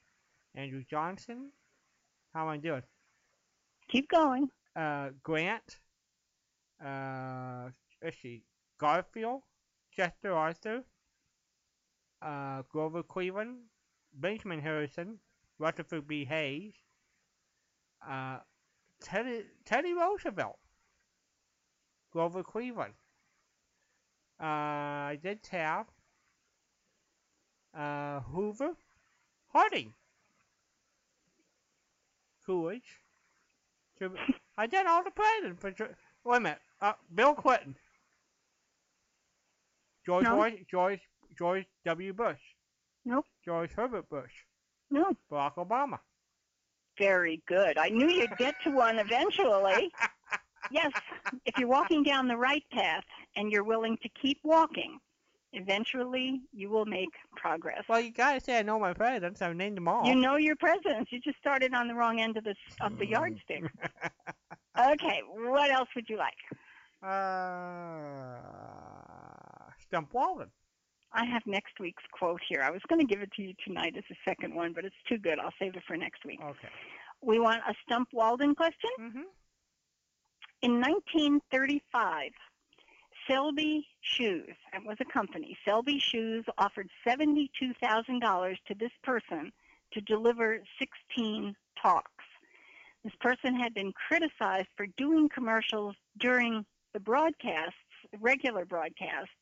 [0.54, 1.50] Andrew Johnson.
[2.32, 2.82] How am I doing?
[3.88, 4.48] Keep going.
[4.76, 5.80] uh, Grant,
[6.84, 7.70] uh,
[8.02, 8.44] let's see,
[8.78, 9.42] Garfield,
[9.90, 10.84] Chester Arthur,
[12.22, 13.56] uh, Grover Cleveland,
[14.14, 15.18] Benjamin Harrison,
[15.58, 16.24] Rutherford B.
[16.24, 16.74] Hayes,
[18.08, 18.38] uh,
[19.00, 20.58] Teddy, Teddy Roosevelt,
[22.12, 22.94] Grover Cleveland.
[24.42, 24.46] Uh,
[25.12, 25.90] I did Taft,
[27.78, 28.72] uh, Hoover,
[29.52, 29.94] Harding,
[32.44, 33.02] Coolidge,
[34.58, 35.60] I did all the presidents.
[35.60, 35.92] For, Tr-
[36.24, 36.58] wait a minute.
[36.80, 37.76] Uh, Bill Clinton.
[40.04, 40.36] George No.
[40.36, 41.00] Wash- George
[41.38, 42.12] George W.
[42.12, 42.40] Bush.
[43.04, 43.26] Nope.
[43.44, 44.32] George Herbert Bush.
[44.90, 45.16] No.
[45.30, 45.98] Barack Obama.
[46.98, 47.78] Very good.
[47.78, 49.90] I knew you'd get to one eventually.
[50.70, 50.92] Yes,
[51.46, 53.04] if you're walking down the right path
[53.36, 54.98] and you're willing to keep walking,
[55.52, 57.82] eventually you will make progress.
[57.88, 59.42] Well, you gotta say I know my presidents.
[59.42, 60.06] I've named them all.
[60.06, 61.10] You know your presidents.
[61.12, 63.64] You just started on the wrong end of the of the yardstick.
[64.78, 66.32] Okay, what else would you like?
[67.02, 68.38] uh,
[69.80, 70.48] Stump Walden.
[71.12, 72.62] I have next week's quote here.
[72.62, 74.96] I was going to give it to you tonight as a second one, but it's
[75.06, 75.38] too good.
[75.38, 76.40] I'll save it for next week.
[76.42, 76.68] Okay.
[77.20, 78.90] We want a Stump Walden question.
[78.98, 79.20] Mm-hmm.
[80.62, 82.30] In 1935,
[83.26, 89.52] Selby Shoes, that was a company, Selby Shoes offered $72,000 to this person
[89.92, 92.24] to deliver 16 talks.
[93.02, 97.74] This person had been criticized for doing commercials during the broadcasts,
[98.20, 99.34] regular broadcasts,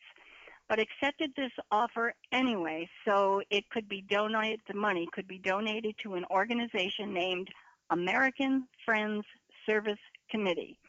[0.70, 5.96] but accepted this offer anyway so it could be donated, the money could be donated
[6.02, 7.50] to an organization named
[7.90, 9.26] American Friends
[9.66, 10.79] Service Committee.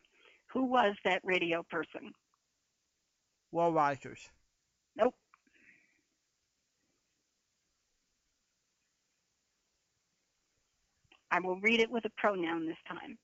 [0.54, 2.12] Who was that radio person?
[3.52, 4.30] Will Rogers.
[4.96, 5.16] Nope.
[11.30, 13.18] I will read it with a pronoun this time.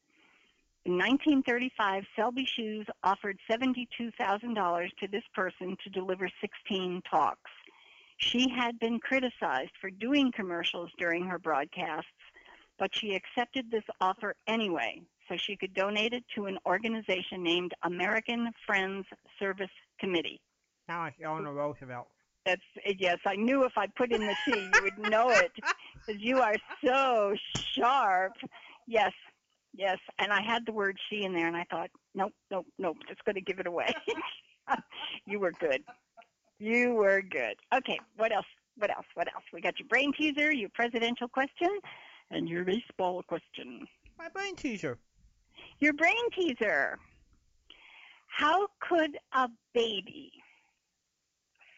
[0.86, 7.52] In 1935, Selby Shoes offered $72,000 to this person to deliver 16 talks.
[8.16, 12.08] She had been criticized for doing commercials during her broadcasts,
[12.80, 17.74] but she accepted this offer anyway so she could donate it to an organization named
[17.84, 19.06] American Friends
[19.40, 20.42] Service Committee.
[20.88, 22.08] Now it's Eleanor Roosevelt.
[22.46, 22.62] That's
[22.98, 23.18] yes.
[23.26, 25.52] I knew if I put in the C, you would know it,
[25.94, 27.36] because you are so
[27.76, 28.34] sharp.
[28.88, 29.12] Yes,
[29.74, 29.98] yes.
[30.18, 32.96] And I had the word she in there, and I thought, nope, nope, nope.
[33.10, 33.94] Just going to give it away.
[35.26, 35.84] you were good.
[36.58, 37.56] You were good.
[37.76, 38.00] Okay.
[38.16, 38.46] What else?
[38.78, 39.06] What else?
[39.14, 39.44] What else?
[39.52, 41.80] We got your brain teaser, your presidential question,
[42.32, 43.86] and your baseball question.
[44.18, 45.00] My brain teaser.
[45.80, 46.98] Your brain teaser.
[48.28, 50.32] How could a baby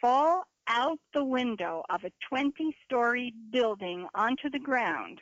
[0.02, 5.20] fall out the window of a 20-story building onto the ground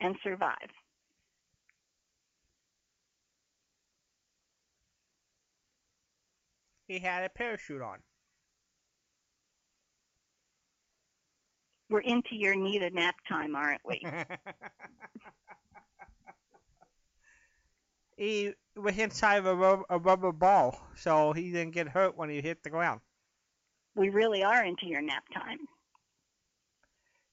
[0.00, 0.70] and survive?
[6.88, 7.98] He had a parachute on.
[11.88, 14.02] We're into your need a nap time, aren't we?
[18.16, 22.30] he was inside of a rubber, a rubber ball, so he didn't get hurt when
[22.30, 23.00] he hit the ground.
[23.94, 25.58] we really are into your nap time.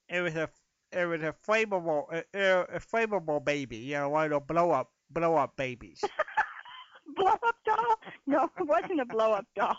[0.10, 0.50] It was a
[0.92, 4.92] it was a flammable a, a, flammable baby, you know, one of those blow up
[5.10, 6.02] blow up babies.
[7.16, 7.96] Blow up doll?
[8.26, 9.78] No, it wasn't a blow up doll.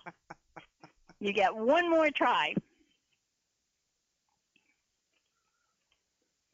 [1.18, 2.54] You get one more try.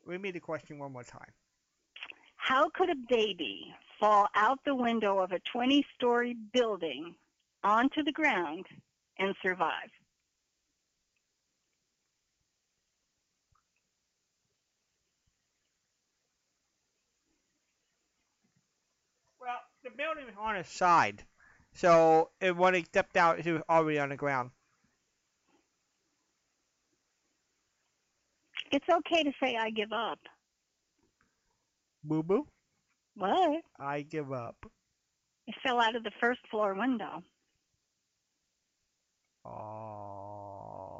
[0.06, 1.32] Read me the question one more time.
[2.36, 7.14] How could a baby fall out the window of a 20 story building
[7.62, 8.66] onto the ground
[9.18, 9.90] and survive?
[19.38, 21.22] Well, the building was on its side,
[21.74, 24.50] so it, when he stepped out, he was already on the ground.
[28.72, 30.20] It's okay to say I give up.
[32.04, 32.46] Boo boo.
[33.20, 33.60] What?
[33.78, 34.56] I give up.
[35.46, 37.22] It fell out of the first floor window.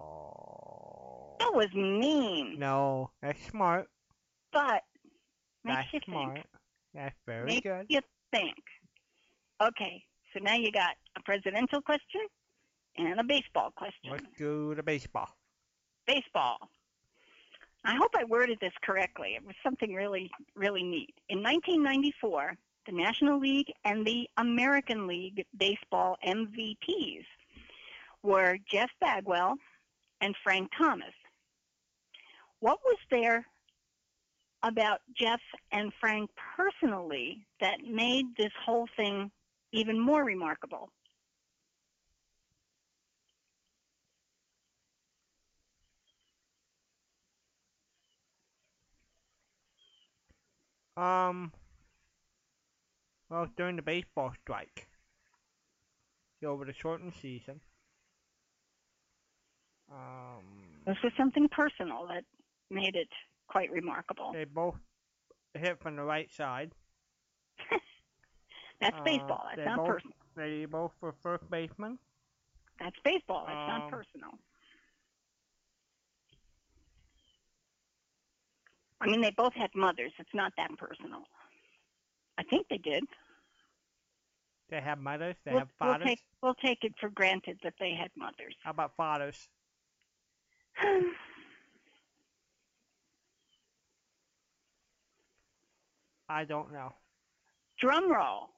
[0.00, 1.36] Oh.
[1.40, 3.88] That was mean, No, that's smart.
[4.52, 4.82] but
[5.64, 6.34] makes That's you smart.
[6.34, 6.46] think.
[6.92, 7.86] That's very Makes good.
[7.88, 8.00] you
[8.32, 8.56] think.
[9.62, 12.20] Okay, so now you got a presidential question
[12.98, 14.10] and a baseball question.
[14.10, 15.28] Let's do the baseball.
[16.06, 16.58] baseball.
[17.84, 19.34] I hope I worded this correctly.
[19.36, 21.14] It was something really, really neat.
[21.28, 27.24] In 1994, the National League and the American League baseball MVPs
[28.22, 29.56] were Jeff Bagwell
[30.20, 31.14] and Frank Thomas.
[32.60, 33.46] What was there
[34.62, 35.40] about Jeff
[35.72, 39.30] and Frank personally that made this whole thing
[39.72, 40.90] even more remarkable?
[51.00, 51.52] Um.
[53.28, 54.88] Well, during the baseball strike,
[56.44, 57.60] over the shortened season.
[59.90, 62.24] Um, This was something personal that
[62.70, 63.08] made it
[63.48, 64.32] quite remarkable.
[64.32, 64.76] they both
[65.54, 66.72] hit from the right side.
[68.80, 69.44] That's Uh, baseball.
[69.54, 70.16] That's not both- personal.
[70.36, 71.98] They both were first baseman.
[72.78, 73.44] That's baseball.
[73.46, 74.38] That's Um, not personal.
[79.00, 80.12] I mean, they both had mothers.
[80.18, 81.22] It's not that personal.
[82.38, 83.04] I think they did.
[84.70, 85.36] They have mothers.
[85.44, 86.06] They we'll, have we'll fathers.
[86.06, 88.54] take we'll take it for granted that they had mothers.
[88.62, 89.48] How about fathers?
[96.28, 96.92] I don't know.
[97.80, 98.50] Drum roll.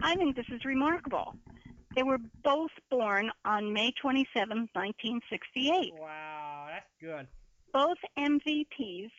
[0.00, 1.36] I think this is remarkable.
[1.94, 5.92] They were both born on May 27, 1968.
[6.00, 7.26] Wow, that's good.
[7.72, 9.10] Both MVPs,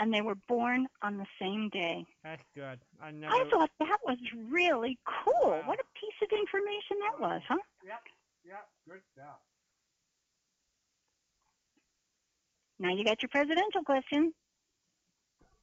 [0.00, 2.06] and they were born on the same day.
[2.24, 2.80] That's good.
[3.00, 3.32] I never.
[3.32, 4.16] I thought that was
[4.48, 5.50] really cool.
[5.50, 5.62] Wow.
[5.66, 7.58] What a piece of information that was, huh?
[7.84, 8.00] Yep.
[8.46, 8.68] Yep.
[8.88, 9.38] Good stuff.
[12.78, 14.32] Now you got your presidential question.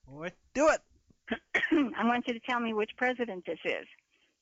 [0.08, 0.82] Let's do it.
[1.98, 3.88] I want you to tell me which president this is.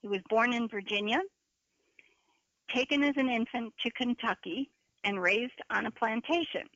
[0.02, 1.20] He was born in Virginia,
[2.76, 4.70] taken as an infant to Kentucky,
[5.06, 6.68] and raised on a plantation.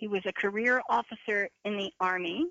[0.00, 2.46] He was a career officer in the Army,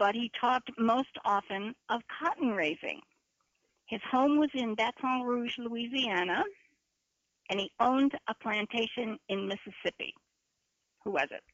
[0.00, 3.00] but he talked most often of cotton raising.
[3.86, 6.42] His home was in Baton Rouge, Louisiana,
[7.48, 10.12] and he owned a plantation in Mississippi.
[11.04, 11.44] Who was it?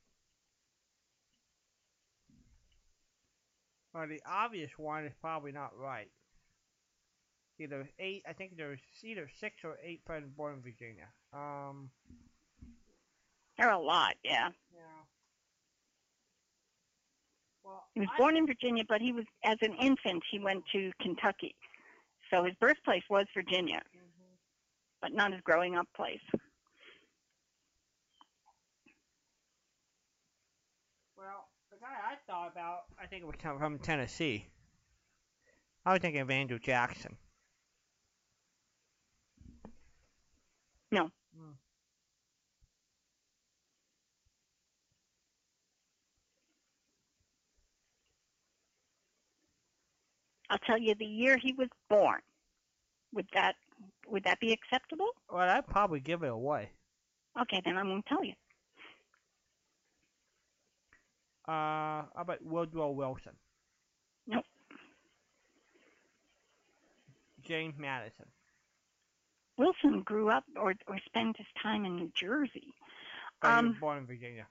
[3.93, 6.09] Well, the obvious one is probably not right.
[7.61, 11.09] Either eight, I think there's either six or eight presidents born in Virginia.
[11.35, 11.91] Um.
[13.57, 14.51] There are a lot, yeah.
[14.75, 14.81] Yeah.
[17.63, 20.65] Well, He was I- born in Virginia, but he was as an infant he went
[20.73, 21.55] to Kentucky.
[22.31, 24.39] So his birthplace was Virginia, Mhm.
[25.01, 26.23] but not his growing up place.
[31.17, 34.47] Well, the guy I thought about, I think it was from Tennessee.
[35.87, 37.17] I was thinking of Andrew Jackson.
[40.91, 41.11] No.
[50.51, 52.21] I'll tell you the year he was born.
[53.15, 53.55] Would that
[54.09, 55.09] would that be acceptable?
[55.33, 56.71] Well, I'd probably give it away.
[57.41, 58.35] Okay, then I won't tell you.
[61.47, 63.33] Uh, how about Woodrow Wilson?
[64.27, 64.45] Nope.
[67.47, 68.27] James Madison.
[69.59, 72.73] Wilson grew up or or spent his time in New Jersey.
[73.43, 74.47] He Um, was born in Virginia.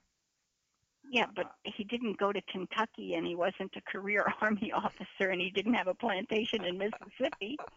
[1.10, 5.30] Yeah, uh, but he didn't go to Kentucky and he wasn't a career army officer
[5.30, 7.58] and he didn't have a plantation in Mississippi.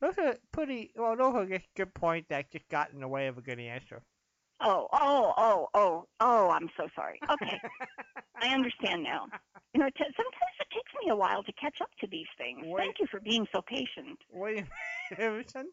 [0.00, 3.28] Those are pretty, well, those are just good points that just got in the way
[3.28, 4.02] of a good answer.
[4.60, 7.18] Oh, oh, oh, oh, oh, I'm so sorry.
[7.30, 7.58] Okay,
[8.42, 9.26] I understand now.
[9.72, 12.64] You know, t- sometimes it takes me a while to catch up to these things.
[12.64, 12.78] Wait.
[12.78, 14.18] Thank you for being so patient.
[14.30, 14.66] William
[15.16, 15.70] Harrison?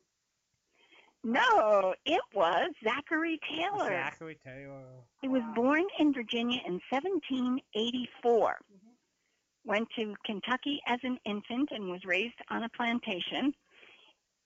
[1.23, 3.87] No, it was Zachary Taylor.
[3.89, 4.83] Zachary Taylor.
[5.21, 5.53] He was Wow.
[5.55, 8.51] born in Virginia in 1784.
[8.51, 8.89] Mm-hmm.
[9.65, 13.53] Went to Kentucky as an infant and was raised on a plantation.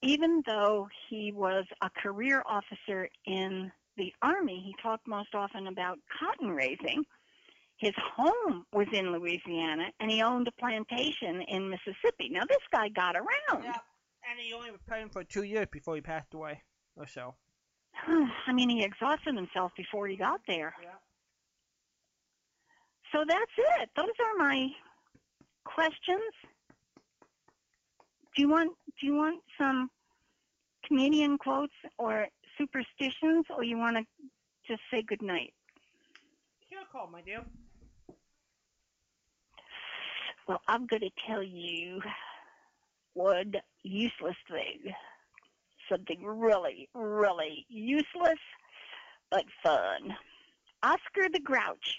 [0.04, 5.98] Even though he was a career officer in the Army, he talked most often about
[6.20, 7.04] cotton raising.
[7.78, 12.30] His home was in Louisiana, and he owned a plantation in Mississippi.
[12.30, 13.64] Now, this guy got around.
[13.64, 13.78] Yeah,
[14.30, 16.62] and he only was president for two years before he passed away,
[16.96, 17.36] or so.
[18.48, 20.74] I mean, he exhausted himself before he got there.
[20.82, 20.90] Yeah.
[23.12, 23.90] So that's it.
[23.96, 24.70] Those are my
[25.64, 26.34] questions.
[28.36, 29.90] Do you want do you want some
[30.86, 34.04] comedian quotes or superstitions or you want to
[34.68, 35.54] just say good night?
[36.70, 37.44] Sure, call, my dear.
[40.48, 42.02] Well, I'm going to tell you
[43.18, 43.54] one
[43.84, 44.94] useless thing.
[45.90, 48.40] Something really, really useless
[49.32, 50.16] but fun.
[50.84, 51.98] Oscar the Grouch.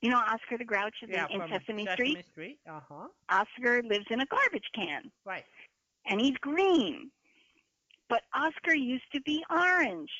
[0.00, 1.28] You know Oscar the Grouch in, Sesame Street?
[1.30, 2.26] Yeah, in from Sesame, Sesame Street?
[2.32, 2.58] Street.
[2.68, 3.08] Uh huh.
[3.28, 5.44] Oscar lives in a garbage can, Right.
[6.06, 7.10] and he's green.
[8.08, 10.10] But Oscar used to be orange.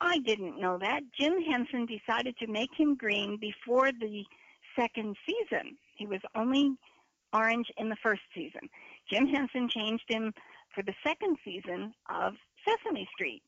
[0.00, 1.02] I didn't know that.
[1.18, 4.24] Jim Henson decided to make him green before the
[4.76, 5.76] second season.
[6.00, 6.72] He was only
[7.34, 8.70] orange in the first season.
[9.10, 10.32] Jim Henson changed him
[10.74, 12.32] for the second season of
[12.64, 13.42] Sesame Street.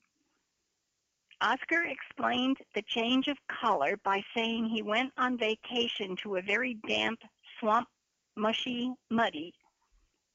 [1.41, 6.75] Oscar explained the change of color by saying he went on vacation to a very
[6.87, 7.21] damp
[7.59, 7.88] swamp,
[8.37, 9.55] mushy, muddy,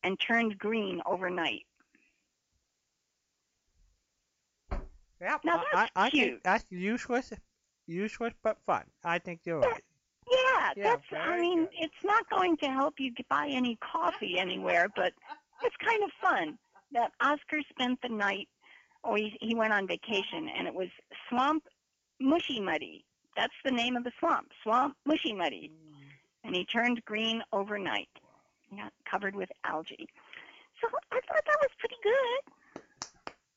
[0.01, 1.67] and turned green overnight.
[5.21, 5.37] Yeah.
[5.45, 6.43] Now that's I, I think cute.
[6.43, 7.31] that's useless,
[7.85, 8.85] useless but fun.
[9.03, 9.83] I think you're right.
[10.75, 11.23] Yeah, Yeah, that's.
[11.29, 11.69] I mean, good.
[11.79, 15.13] it's not going to help you buy any coffee anywhere, but
[15.63, 16.57] it's kind of fun
[16.93, 18.47] that Oscar spent the night,
[19.03, 20.89] or he, he went on vacation, and it was
[21.29, 21.63] Swamp
[22.19, 23.03] Mushy Muddy.
[23.35, 26.05] That's the name of the swamp, Swamp Mushy Muddy, mm.
[26.43, 28.09] and he turned green overnight.
[28.69, 30.07] He got covered with algae.
[30.81, 32.83] So I thought that was pretty good.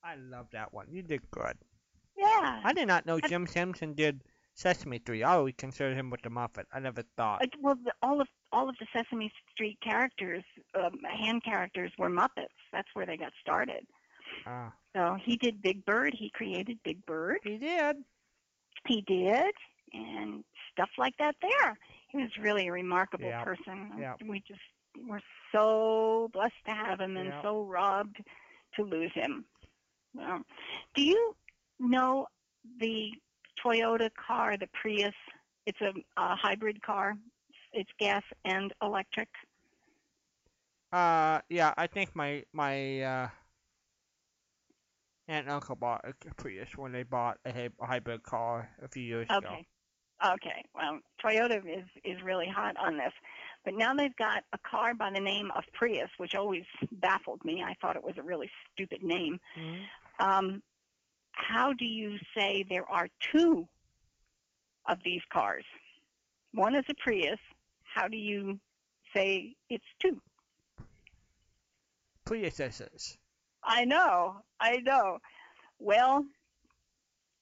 [0.02, 0.86] I love that one.
[0.90, 1.56] You did good.
[2.16, 2.60] Yeah.
[2.64, 4.20] I did not know Jim Simpson did
[4.60, 5.22] Sesame Street.
[5.24, 6.64] I always considered him with the Muppet.
[6.72, 7.42] I never thought.
[7.60, 10.44] Well, the, all of all of the Sesame Street characters,
[10.74, 12.48] um, hand characters, were Muppets.
[12.72, 13.86] That's where they got started.
[14.46, 16.14] Ah, So he did Big Bird.
[16.18, 17.38] He created Big Bird.
[17.42, 17.96] he did.
[18.86, 19.52] He did,
[19.92, 21.34] and stuff like that.
[21.42, 23.44] There, he was really a remarkable Yeah.
[23.44, 23.92] person.
[23.98, 24.14] Yeah.
[24.26, 24.60] We just
[25.06, 25.20] were
[25.52, 27.42] so blessed to have him, and Yeah.
[27.42, 28.18] so robbed
[28.76, 29.44] to lose him.
[30.14, 30.42] Well,
[30.94, 31.34] do you
[31.78, 32.26] know
[32.78, 33.12] the
[33.64, 35.14] Toyota car, the Prius?
[35.66, 37.16] It's a, a hybrid car.
[37.72, 39.28] It's gas and electric.
[40.92, 41.72] Uh, yeah.
[41.76, 43.28] I think my my uh
[45.28, 49.04] Aunt and uncle bought a Prius when they bought a hy- hybrid car a few
[49.04, 49.38] years ago.
[49.38, 49.66] Okay.
[50.26, 50.64] Okay.
[50.74, 53.12] Well, Toyota is is really hot on this.
[53.64, 57.62] But now they've got a car by the name of Prius, which always baffled me.
[57.62, 59.38] I thought it was a really stupid name.
[59.56, 59.84] Mhm.
[60.18, 60.62] Um,
[61.40, 63.66] how do you say there are two
[64.88, 65.64] of these cars?
[66.52, 67.38] One is a Prius.
[67.82, 68.58] How do you
[69.14, 70.20] say it's two?
[72.24, 73.16] Priuses.
[73.64, 75.18] I know, I know.
[75.78, 76.24] Well,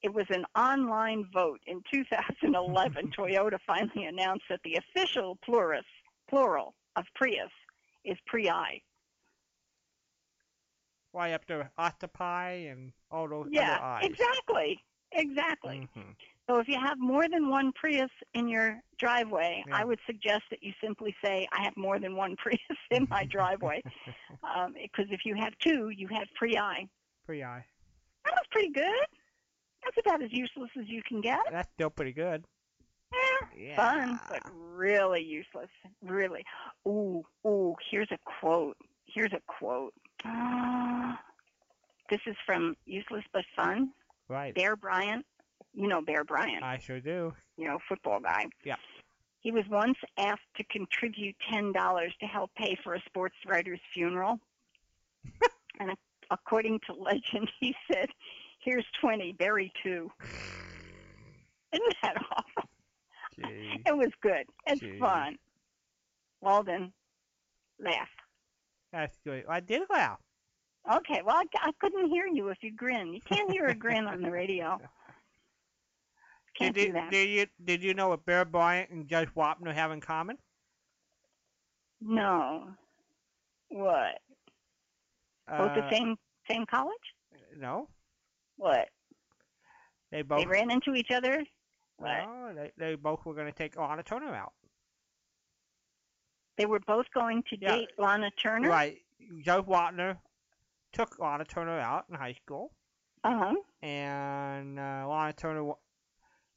[0.02, 3.10] it was an online vote in 2011.
[3.18, 5.84] Toyota finally announced that the official plurus,
[6.28, 7.50] plural of Prius
[8.04, 8.82] is Prii.
[11.18, 14.04] Why up to octopi and all those Yeah, other eyes.
[14.04, 15.88] exactly, exactly.
[15.96, 16.14] Mhm.
[16.46, 19.78] So if you have more than one Prius in your driveway, Yeah.
[19.78, 22.60] I would suggest that you simply say, "I have more than one Prius
[22.92, 26.56] in my driveway," because if you have two, you have Prii.
[26.56, 26.88] Eye.
[27.26, 29.06] That was pretty good.
[29.82, 31.40] That's about as useless as you can get.
[31.50, 32.44] That's still pretty good.
[33.12, 33.74] Eh, Yeah.
[33.76, 35.70] fun, but really useless.
[36.00, 36.44] Really.
[36.86, 38.76] Ooh, ooh, here's a quote.
[39.04, 39.94] Here's a quote.
[40.24, 40.28] Uh,
[42.08, 43.90] this is from Useless But Fun.
[44.28, 44.54] Right.
[44.54, 45.24] Bear Bryant.
[45.74, 47.34] You know Bear Bryant, I sure do.
[47.56, 48.46] you know, football guy.
[48.64, 48.76] Yeah.
[49.40, 51.72] He was once asked to contribute $10
[52.18, 54.40] to help pay for a sports writer's funeral.
[55.80, 55.92] and
[56.30, 58.08] according to legend, he said,
[58.58, 60.10] here's 20, bury two.
[61.72, 62.68] Isn't that awful?
[63.36, 63.80] Gee.
[63.86, 64.46] It was good.
[64.66, 64.98] It's Gee.
[64.98, 65.36] fun.
[66.40, 66.92] Walden,
[67.78, 68.08] laugh.
[68.92, 69.44] That's good.
[69.48, 70.18] I did laugh.
[70.90, 73.12] Okay, well, I, I couldn't hear you if you grin.
[73.12, 74.80] You can't hear a grin on the radio.
[76.58, 77.10] Can't did, do that.
[77.12, 80.36] Did you did you know what Bear Bryant and Judge Wapner have in common?
[82.00, 82.70] No.
[83.68, 84.18] What?
[85.46, 86.16] Both the Uh, same
[86.48, 86.96] same college?
[87.56, 87.88] No,
[88.56, 88.88] What?
[90.10, 90.40] they both.
[90.40, 91.44] They ran into each other?
[91.98, 92.24] What?
[92.24, 94.52] No, they, they both were going to take Lana Turner out.
[96.56, 97.76] They were both going to Yeah.
[97.76, 98.68] date Lana Turner?
[98.68, 98.98] Right.
[99.42, 100.16] Judge Wapner
[100.92, 102.72] took Lana Turner out in high school,
[103.24, 103.54] Uh-huh.
[103.82, 105.76] and uh, Lana Turner w-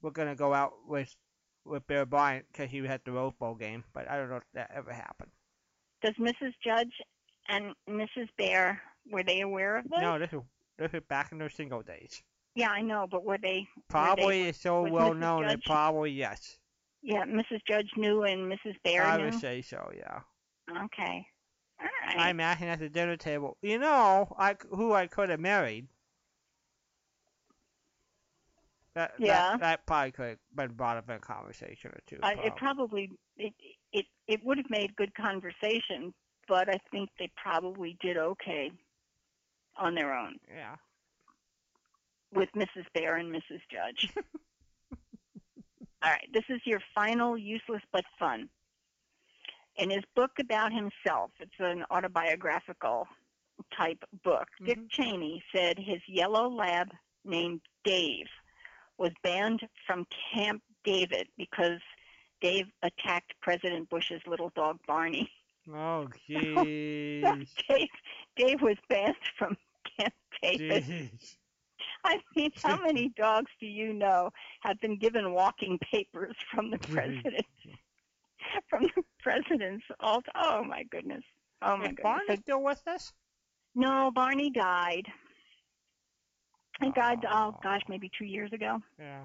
[0.01, 1.15] were going to go out with
[1.63, 4.43] with Bear Bryant because he had the Rose Bowl game, but I don't know if
[4.55, 5.29] that ever happened.
[6.01, 6.53] Does Mrs.
[6.63, 6.93] Judge
[7.49, 8.27] and Mrs.
[8.37, 9.99] Bear, were they aware of this?
[10.01, 10.39] No, this is
[10.79, 12.23] this is back in their single days.
[12.55, 15.19] Yeah, I know, but were they, Probably it's so well Mrs.
[15.19, 16.57] known that probably yes.
[17.03, 17.61] yeah, Mrs.
[17.69, 18.75] Judge knew and Mrs.
[18.83, 19.25] Bear I knew?
[19.25, 20.19] would say so, yeah.
[20.85, 21.25] Okay.
[21.81, 22.17] Right.
[22.17, 23.57] I'm asking at the dinner table.
[23.61, 25.87] You know, I who I could have married.
[28.93, 29.51] That, Yeah.
[29.51, 32.19] that that probably could have been brought up in a conversation or two.
[32.21, 33.07] Uh, it probably.
[33.07, 33.53] probably it
[33.93, 36.13] it it would have made good conversation,
[36.47, 38.71] but I think they probably did okay
[39.77, 40.75] on their own yeah.
[42.33, 42.85] with Mrs.
[42.93, 43.61] Bear and Mrs.
[43.71, 44.13] Judge.
[46.03, 48.49] All right, this is your final useless but fun.
[49.77, 53.07] In his book about himself, it's an autobiographical
[53.75, 54.47] type book.
[54.63, 54.89] Dick Mhm.
[54.89, 56.91] Cheney said his yellow lab
[57.23, 58.27] named Dave
[58.97, 61.79] was banned from Camp David because
[62.41, 65.31] Dave attacked President Bush's little dog Barney.
[65.69, 67.47] Oh, jeez.
[67.69, 67.89] Dave,
[68.35, 69.57] Dave was banned from
[69.97, 70.83] Camp David.
[70.83, 71.37] Jeez.
[72.03, 76.79] I mean, how many dogs do you know have been given walking papers from the
[76.79, 77.45] president?
[78.69, 80.25] from the president's alt.
[80.35, 81.23] Oh my goodness.
[81.61, 82.03] Oh my Is goodness.
[82.03, 83.13] Barney still with us?
[83.75, 85.07] no, Barney died.
[86.81, 87.19] He died.
[87.29, 88.79] Oh gosh, maybe two years ago.
[88.99, 89.23] Yeah.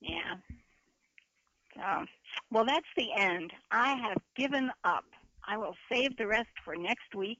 [0.00, 0.34] Yeah.
[1.74, 2.04] So,
[2.50, 3.52] well, that's the end.
[3.70, 5.04] I have given up.
[5.46, 7.38] I will save the rest for next week.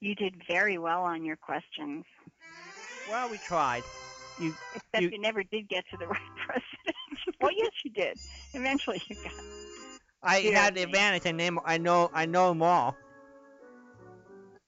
[0.00, 2.04] You did very well on your questions,
[3.10, 3.82] Well, we tried.
[4.40, 7.36] You except You- you, never did get to the right president.
[7.40, 8.16] well, yes, you did.
[8.54, 9.32] Eventually, you got.
[10.22, 11.26] I Dear had the advantage.
[11.26, 11.58] I name.
[11.64, 12.10] I know.
[12.12, 12.96] I know them all.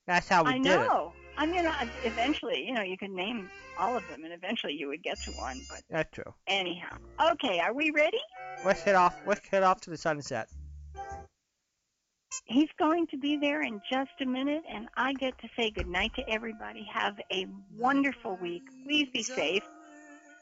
[0.07, 1.13] That's how we I did know.
[1.37, 4.89] I mean, I- eventually, you know, you could name all of them, and eventually you
[4.89, 5.61] would get to one.
[5.69, 5.83] But.
[5.89, 6.35] That's true.
[6.47, 6.97] anyhow,
[7.33, 7.61] okay.
[7.61, 8.19] Are we ready?
[8.65, 9.17] Let's head off.
[9.27, 10.49] Let's head off to the sunset.
[12.45, 16.15] He's going to be there in just a minute, and I get to say goodnight
[16.17, 16.87] to everybody.
[16.93, 17.47] Have a
[17.79, 18.63] wonderful week.
[18.85, 19.63] Please be safe.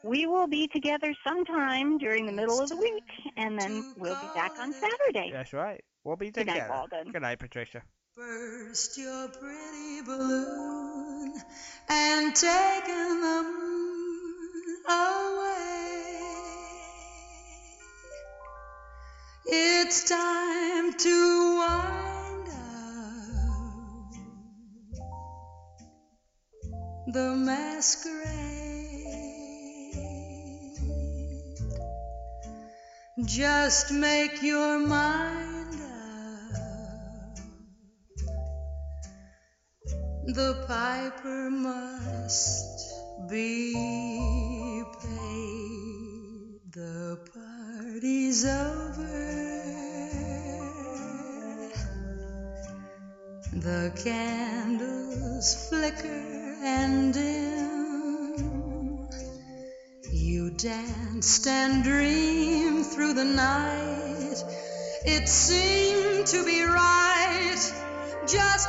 [0.05, 3.05] We will be together sometime during the middle of the week,
[3.37, 5.31] and then we'll be back on Saturday.
[5.33, 5.83] That's right.
[6.05, 6.45] We'll be together.
[6.45, 6.75] Good night, together.
[6.75, 7.13] Walden.
[7.13, 7.83] Good night, Patricia.
[8.17, 11.35] Burst your pretty balloon
[11.89, 16.05] and taken the moon away.
[19.47, 22.69] It's time to wind up.
[27.13, 28.58] the masquerade.
[33.25, 37.39] Just make your mind up.
[40.27, 42.95] The piper must
[43.29, 46.61] be paid.
[46.73, 49.59] The party's over.
[53.53, 57.78] The candles flicker and dim.
[60.59, 64.43] Danced and dreamed through the night.
[65.05, 67.73] It seemed to be right
[68.27, 68.69] just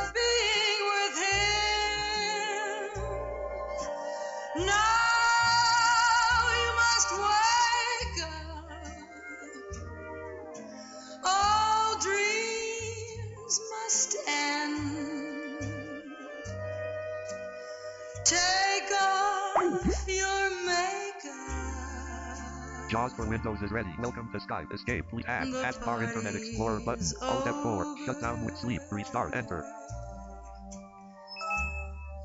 [22.90, 23.88] JAWS for Windows is ready.
[24.00, 24.74] Welcome to Skype.
[24.74, 25.04] Escape.
[25.10, 25.46] Please add.
[25.46, 27.06] The Taskbar Internet Explorer button.
[27.22, 28.04] Alt F4.
[28.04, 28.80] Shut down with sleep.
[28.90, 29.36] Restart.
[29.36, 29.64] Enter.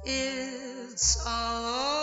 [0.06, 1.95] It's all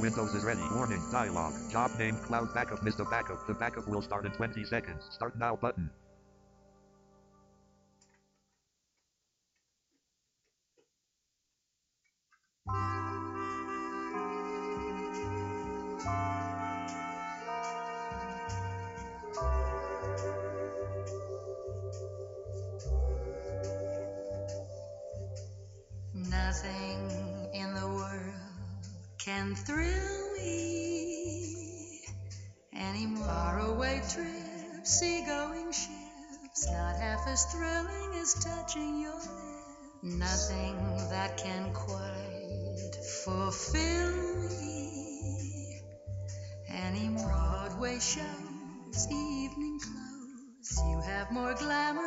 [0.00, 0.62] Windows is ready.
[0.72, 1.02] Warning.
[1.10, 1.52] Dialog.
[1.70, 2.80] Job name Cloud Backup.
[2.80, 3.08] Mr.
[3.10, 3.46] backup.
[3.46, 5.08] The backup will start in 20 seconds.
[5.10, 5.90] Start now button.
[26.14, 27.17] Nothing
[29.28, 32.00] can thrill me
[32.72, 33.26] anymore.
[33.26, 40.02] Faraway trips, seagoing ships, not half as thrilling as touching your lips.
[40.02, 40.76] Nothing
[41.10, 45.82] that can quite fulfill me
[46.70, 47.28] anymore.
[47.28, 51.97] Broadway shows, evening clothes, you have more glamour